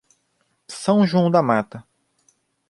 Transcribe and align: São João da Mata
São 0.67 1.05
João 1.05 1.29
da 1.29 1.43
Mata 1.43 1.85